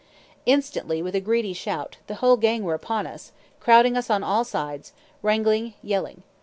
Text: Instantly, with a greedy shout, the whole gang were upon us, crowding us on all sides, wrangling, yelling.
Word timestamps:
Instantly, 0.47 1.03
with 1.03 1.13
a 1.13 1.19
greedy 1.19 1.53
shout, 1.53 1.97
the 2.07 2.15
whole 2.15 2.35
gang 2.35 2.63
were 2.63 2.73
upon 2.73 3.05
us, 3.05 3.33
crowding 3.59 3.95
us 3.95 4.09
on 4.09 4.23
all 4.23 4.43
sides, 4.43 4.93
wrangling, 5.21 5.75
yelling. 5.83 6.23